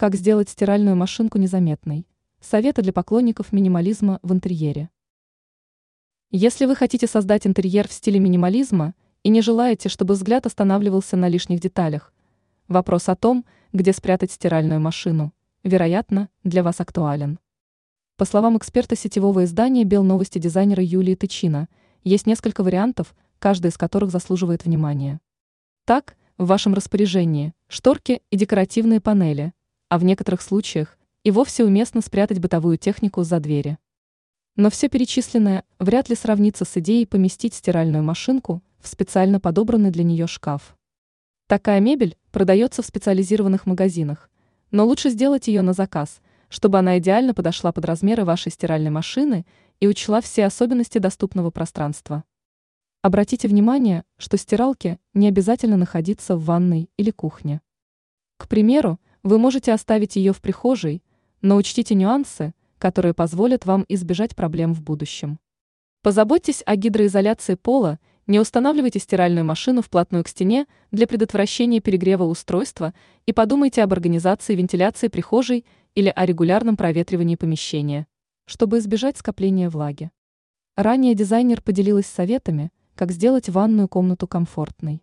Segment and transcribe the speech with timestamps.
[0.00, 2.06] Как сделать стиральную машинку незаметной?
[2.40, 4.88] Советы для поклонников минимализма в интерьере.
[6.30, 8.94] Если вы хотите создать интерьер в стиле минимализма
[9.24, 12.14] и не желаете, чтобы взгляд останавливался на лишних деталях,
[12.66, 13.44] вопрос о том,
[13.74, 15.34] где спрятать стиральную машину,
[15.64, 17.38] вероятно, для вас актуален.
[18.16, 21.68] По словам эксперта сетевого издания «Белновости» дизайнера Юлии Тычина,
[22.04, 25.20] есть несколько вариантов, каждый из которых заслуживает внимания.
[25.84, 29.52] Так, в вашем распоряжении шторки и декоративные панели–
[29.90, 33.76] а в некоторых случаях и вовсе уместно спрятать бытовую технику за двери.
[34.56, 40.04] Но все перечисленное вряд ли сравнится с идеей поместить стиральную машинку в специально подобранный для
[40.04, 40.76] нее шкаф.
[41.48, 44.30] Такая мебель продается в специализированных магазинах,
[44.70, 49.44] но лучше сделать ее на заказ, чтобы она идеально подошла под размеры вашей стиральной машины
[49.80, 52.22] и учла все особенности доступного пространства.
[53.02, 57.60] Обратите внимание, что стиралке не обязательно находиться в ванной или кухне.
[58.36, 61.02] К примеру, вы можете оставить ее в прихожей,
[61.42, 65.38] но учтите нюансы, которые позволят вам избежать проблем в будущем.
[66.02, 72.94] Позаботьтесь о гидроизоляции пола, не устанавливайте стиральную машину вплотную к стене для предотвращения перегрева устройства
[73.26, 78.06] и подумайте об организации вентиляции прихожей или о регулярном проветривании помещения,
[78.46, 80.10] чтобы избежать скопления влаги.
[80.76, 85.02] Ранее дизайнер поделилась советами, как сделать ванную комнату комфортной.